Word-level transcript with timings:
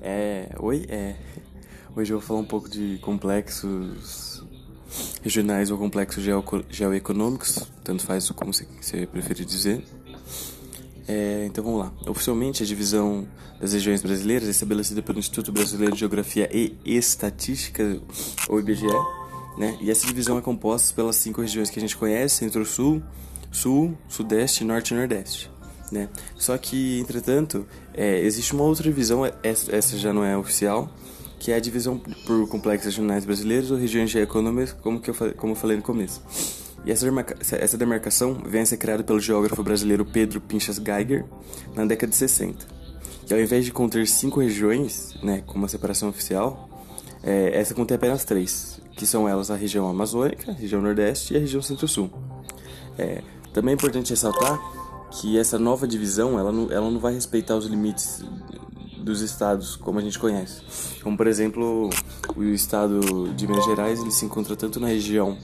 É, 0.00 0.48
oi, 0.58 0.86
é. 0.88 1.14
Hoje 1.94 2.12
eu 2.12 2.18
vou 2.18 2.26
falar 2.26 2.40
um 2.40 2.44
pouco 2.44 2.68
de 2.68 2.98
complexos 3.02 4.42
regionais 5.22 5.70
ou 5.70 5.76
complexos 5.76 6.22
geo 6.24 6.42
geoeconômicos, 6.70 7.68
tanto 7.84 8.04
faz 8.04 8.30
como 8.30 8.52
você 8.52 9.06
preferir 9.06 9.44
dizer. 9.44 9.84
É, 11.06 11.44
então 11.46 11.62
vamos 11.62 11.80
lá. 11.80 11.92
Oficialmente, 12.06 12.62
a 12.62 12.66
divisão 12.66 13.26
das 13.60 13.72
regiões 13.72 14.00
brasileiras 14.00 14.48
é 14.48 14.50
estabelecida 14.52 15.02
pelo 15.02 15.18
Instituto 15.18 15.52
Brasileiro 15.52 15.92
de 15.92 16.00
Geografia 16.00 16.48
e 16.52 16.78
Estatística, 16.84 18.00
ou 18.48 18.58
IBGE, 18.58 18.86
né? 19.58 19.76
E 19.80 19.90
essa 19.90 20.06
divisão 20.06 20.38
é 20.38 20.40
composta 20.40 20.94
pelas 20.94 21.16
cinco 21.16 21.42
regiões 21.42 21.68
que 21.68 21.78
a 21.78 21.82
gente 21.82 21.96
conhece: 21.96 22.36
Centro-Sul, 22.36 23.02
Sul, 23.50 23.98
Sudeste, 24.08 24.64
Norte 24.64 24.94
e 24.94 24.96
Nordeste. 24.96 25.50
Né? 25.90 26.08
Só 26.36 26.56
que, 26.56 27.00
entretanto, 27.00 27.66
é, 27.92 28.20
existe 28.20 28.52
uma 28.52 28.62
outra 28.62 28.84
divisão, 28.84 29.24
essa, 29.42 29.74
essa, 29.74 29.98
já 29.98 30.12
não 30.12 30.24
é 30.24 30.36
oficial, 30.36 30.88
que 31.38 31.50
é 31.50 31.56
a 31.56 31.60
divisão 31.60 31.98
por 32.26 32.48
complexos 32.48 32.86
regionais 32.94 33.24
brasileiros 33.24 33.70
ou 33.70 33.76
regiões 33.76 34.10
geoeconômicas, 34.10 34.72
como, 34.72 35.00
que 35.00 35.10
eu, 35.10 35.14
como 35.36 35.52
eu 35.52 35.56
falei 35.56 35.76
no 35.76 35.82
começo. 35.82 36.22
E 36.84 36.90
essa, 36.90 37.06
essa 37.56 37.76
demarcação 37.76 38.34
vem 38.46 38.62
a 38.62 38.66
ser 38.66 38.76
criada 38.76 39.02
pelo 39.02 39.20
geógrafo 39.20 39.62
brasileiro 39.62 40.04
Pedro 40.04 40.40
Pinchas 40.40 40.76
Geiger 40.76 41.24
na 41.74 41.84
década 41.84 42.10
de 42.10 42.16
60. 42.16 42.66
E 43.28 43.34
ao 43.34 43.40
invés 43.40 43.64
de 43.64 43.72
conter 43.72 44.06
cinco 44.06 44.40
regiões, 44.40 45.14
né, 45.22 45.42
como 45.46 45.64
a 45.64 45.68
separação 45.68 46.08
oficial, 46.08 46.68
é, 47.22 47.58
essa 47.58 47.74
contém 47.74 47.96
apenas 47.96 48.24
três, 48.24 48.80
que 48.96 49.06
são 49.06 49.28
elas 49.28 49.50
a 49.50 49.56
região 49.56 49.88
amazônica, 49.88 50.50
a 50.50 50.54
região 50.54 50.80
nordeste 50.80 51.34
e 51.34 51.36
a 51.36 51.40
região 51.40 51.60
centro-sul. 51.60 52.10
É, 52.98 53.22
também 53.52 53.72
é 53.72 53.74
importante 53.74 54.10
ressaltar 54.10 54.58
que 55.10 55.38
essa 55.38 55.58
nova 55.58 55.86
divisão 55.86 56.38
ela 56.38 56.52
não, 56.52 56.70
ela 56.70 56.90
não 56.90 57.00
vai 57.00 57.12
respeitar 57.12 57.56
os 57.56 57.66
limites 57.66 58.22
dos 58.98 59.20
estados 59.20 59.76
como 59.76 59.98
a 59.98 60.02
gente 60.02 60.18
conhece. 60.18 60.62
Como 61.02 61.16
por 61.16 61.26
exemplo, 61.26 61.90
o 62.36 62.42
estado 62.44 63.32
de 63.34 63.46
Minas 63.46 63.64
Gerais 63.64 64.00
ele 64.00 64.10
se 64.10 64.24
encontra 64.24 64.54
tanto 64.54 64.78
na 64.78 64.86
região 64.86 65.36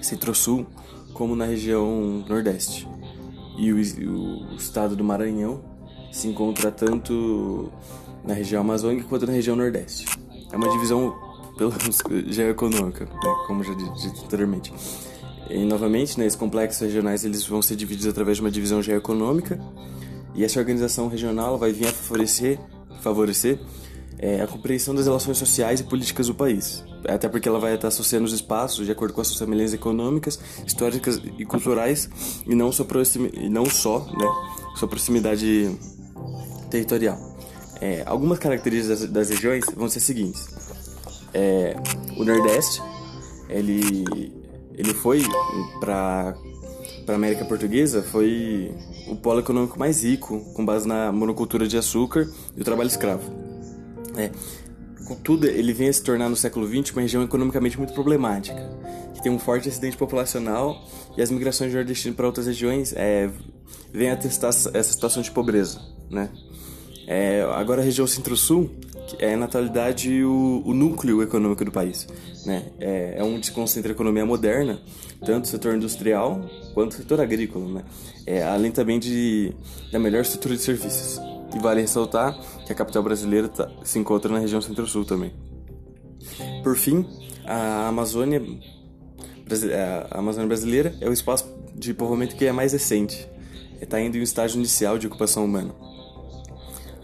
centro-sul 0.00 0.66
como 1.12 1.36
na 1.36 1.44
região 1.44 2.24
nordeste. 2.28 2.88
E 3.58 3.72
o, 3.72 3.76
o, 3.76 4.54
estado 4.56 4.96
do 4.96 5.04
Maranhão 5.04 5.62
se 6.10 6.28
encontra 6.28 6.70
tanto 6.70 7.70
na 8.24 8.34
região 8.34 8.62
amazônica 8.62 9.06
quanto 9.08 9.26
na 9.26 9.32
região 9.32 9.54
nordeste. 9.54 10.06
É 10.50 10.56
uma 10.56 10.68
divisão 10.70 11.14
pelo 11.58 11.72
geoeconômica, 12.32 13.04
né, 13.04 13.34
como 13.46 13.62
já 13.62 13.74
disse 13.74 14.08
anteriormente. 14.24 14.72
E 15.50 15.64
novamente, 15.64 16.18
né, 16.18 16.26
esses 16.26 16.38
complexos 16.38 16.80
regionais 16.80 17.24
eles 17.24 17.44
vão 17.44 17.60
ser 17.60 17.74
divididos 17.74 18.06
através 18.06 18.36
de 18.36 18.42
uma 18.42 18.50
divisão 18.50 18.80
geoeconômica 18.80 19.60
e 20.34 20.44
essa 20.44 20.60
organização 20.60 21.08
regional 21.08 21.58
vai 21.58 21.72
vir 21.72 21.88
a 21.88 21.92
favorecer, 21.92 22.58
favorecer 23.00 23.58
é, 24.18 24.40
a 24.40 24.46
compreensão 24.46 24.94
das 24.94 25.06
relações 25.06 25.38
sociais 25.38 25.80
e 25.80 25.84
políticas 25.84 26.28
do 26.28 26.34
país. 26.34 26.84
Até 27.08 27.28
porque 27.28 27.48
ela 27.48 27.58
vai 27.58 27.74
estar 27.74 27.88
associando 27.88 28.26
os 28.26 28.32
espaços 28.32 28.86
de 28.86 28.92
acordo 28.92 29.12
com 29.12 29.20
as 29.20 29.26
suas 29.26 29.38
semelhanças 29.38 29.74
econômicas, 29.74 30.38
históricas 30.64 31.20
e 31.38 31.44
culturais 31.44 32.08
e 32.46 32.54
não 32.54 32.70
só, 32.70 32.86
e 33.34 33.48
não 33.48 33.66
só 33.66 34.00
né, 34.00 34.26
sua 34.76 34.86
proximidade 34.86 35.76
territorial. 36.70 37.18
É, 37.80 38.02
algumas 38.06 38.38
características 38.38 39.00
das, 39.00 39.10
das, 39.10 39.30
regiões 39.30 39.64
vão 39.74 39.88
ser 39.88 39.98
as 39.98 40.04
seguintes. 40.04 40.48
É, 41.32 41.74
o 42.16 42.24
Nordeste, 42.24 42.82
ele 43.48 44.39
ele 44.74 44.94
foi 44.94 45.22
para 45.80 46.36
para 47.04 47.16
América 47.16 47.44
Portuguesa 47.44 48.02
foi 48.02 48.72
o 49.08 49.16
polo 49.16 49.40
econômico 49.40 49.78
mais 49.78 50.04
rico, 50.04 50.40
com 50.54 50.64
base 50.64 50.86
na 50.86 51.10
monocultura 51.10 51.66
de 51.66 51.76
açúcar 51.76 52.28
e 52.56 52.60
o 52.60 52.64
trabalho 52.64 52.86
escravo. 52.86 53.22
É, 54.16 54.30
contudo, 55.06 55.46
ele 55.46 55.72
vem 55.72 55.88
a 55.88 55.92
se 55.92 56.02
tornar 56.02 56.28
no 56.28 56.36
século 56.36 56.68
XX 56.68 56.92
uma 56.92 57.02
região 57.02 57.22
economicamente 57.22 57.76
muito 57.76 57.92
problemática, 57.92 58.70
que 59.14 59.22
tem 59.22 59.32
um 59.32 59.38
forte 59.38 59.68
acidente 59.68 59.96
populacional 59.96 60.84
e 61.16 61.22
as 61.22 61.30
migrações 61.30 61.70
de 61.70 61.76
nordestino 61.76 62.14
para 62.14 62.26
outras 62.26 62.46
regiões 62.46 62.92
é, 62.96 63.28
a 64.12 64.16
testar 64.16 64.48
essa 64.48 64.84
situação 64.84 65.22
de 65.22 65.30
pobreza, 65.30 65.80
né? 66.08 66.30
É, 67.06 67.42
agora 67.54 67.82
a 67.82 67.84
região 67.84 68.06
Centro-Sul 68.06 68.70
é 69.18 69.36
na 69.36 69.46
atualidade 69.46 70.22
o, 70.22 70.62
o, 70.64 70.74
núcleo 70.74 71.22
econômico 71.22 71.64
do 71.64 71.72
país, 71.72 72.06
né? 72.44 72.66
É, 72.78 73.14
é 73.18 73.22
onde 73.22 73.46
se 73.46 73.52
concentra 73.52 73.92
a 73.92 73.94
economia 73.94 74.24
moderna, 74.24 74.80
tanto 75.24 75.44
o 75.44 75.48
setor 75.48 75.74
industrial 75.74 76.40
quanto 76.74 76.92
o 76.92 76.96
setor 76.96 77.20
agrícola, 77.20 77.66
né? 77.74 77.84
É, 78.26 78.42
além 78.42 78.70
também 78.70 78.98
de 78.98 79.52
da 79.90 79.98
melhor 79.98 80.22
estrutura 80.22 80.56
de 80.56 80.62
serviços. 80.62 81.20
E 81.54 81.58
vale 81.58 81.80
ressaltar 81.80 82.38
que 82.64 82.72
a 82.72 82.76
capital 82.76 83.02
brasileira 83.02 83.48
tá, 83.48 83.68
se 83.82 83.98
encontra 83.98 84.32
na 84.32 84.38
região 84.38 84.60
Centro-Sul 84.60 85.04
também. 85.04 85.32
Por 86.62 86.76
fim, 86.76 87.04
a 87.44 87.88
Amazônia, 87.88 88.40
a 90.10 90.18
Amazônia 90.18 90.46
brasileira 90.46 90.94
é 91.00 91.08
o 91.08 91.12
espaço 91.12 91.52
de 91.74 91.92
povoamento 91.92 92.36
que 92.36 92.44
é 92.44 92.52
mais 92.52 92.72
recente. 92.72 93.28
Está 93.80 94.00
indo 94.00 94.16
em 94.16 94.20
um 94.20 94.22
estágio 94.22 94.58
inicial 94.58 94.98
de 94.98 95.06
ocupação 95.06 95.44
humana. 95.44 95.74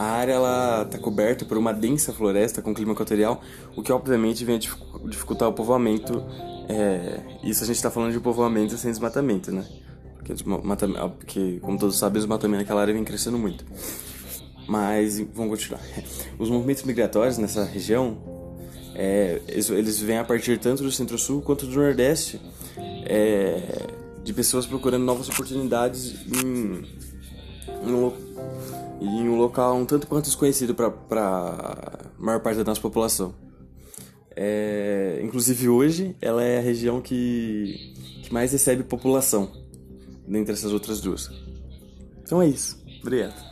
A 0.00 0.12
área 0.12 0.38
está 0.86 0.96
coberta 0.96 1.44
por 1.44 1.58
uma 1.58 1.74
densa 1.74 2.10
floresta 2.10 2.62
com 2.62 2.72
clima 2.72 2.92
equatorial, 2.92 3.42
o 3.76 3.82
que 3.82 3.92
obviamente 3.92 4.46
vem 4.46 4.56
a 4.56 4.58
dificultar 5.06 5.46
o 5.46 5.52
povoamento. 5.52 6.24
É, 6.70 7.20
isso 7.44 7.62
a 7.62 7.66
gente 7.66 7.76
está 7.76 7.90
falando 7.90 8.10
de 8.10 8.18
povoamento 8.18 8.78
sem 8.78 8.90
desmatamento, 8.90 9.52
né? 9.52 9.62
Porque, 10.16 10.32
porque, 11.18 11.58
como 11.60 11.78
todos 11.78 11.98
sabem, 11.98 12.16
o 12.16 12.20
desmatamento 12.20 12.62
naquela 12.62 12.80
área 12.80 12.94
vem 12.94 13.04
crescendo 13.04 13.36
muito. 13.36 13.62
Mas 14.66 15.20
vamos 15.34 15.50
continuar. 15.50 15.82
Os 16.38 16.48
movimentos 16.48 16.82
migratórios 16.84 17.36
nessa 17.36 17.62
região, 17.62 18.16
é, 18.94 19.42
eles 19.48 20.00
vêm 20.00 20.16
a 20.16 20.24
partir 20.24 20.58
tanto 20.58 20.82
do 20.82 20.90
Centro-Sul 20.90 21.42
quanto 21.42 21.66
do 21.66 21.74
Nordeste, 21.74 22.40
é, 23.04 23.86
de 24.24 24.32
pessoas 24.32 24.64
procurando 24.64 25.04
novas 25.04 25.28
oportunidades 25.28 26.14
em, 26.26 26.84
em, 27.86 27.92
em 29.00 29.28
um 29.28 29.36
local 29.36 29.76
um 29.76 29.86
tanto 29.86 30.06
quanto 30.06 30.26
desconhecido 30.26 30.74
para 30.74 30.88
a 30.88 32.10
maior 32.18 32.40
parte 32.40 32.58
da 32.58 32.64
nossa 32.64 32.80
população. 32.80 33.34
É, 34.36 35.20
inclusive 35.22 35.68
hoje, 35.68 36.16
ela 36.20 36.42
é 36.42 36.58
a 36.58 36.62
região 36.62 37.00
que, 37.00 37.94
que 38.22 38.32
mais 38.32 38.52
recebe 38.52 38.82
população 38.82 39.50
dentre 40.26 40.52
essas 40.52 40.72
outras 40.72 41.00
duas. 41.00 41.30
Então 42.22 42.40
é 42.40 42.46
isso. 42.46 42.80
Obrigado. 43.02 43.49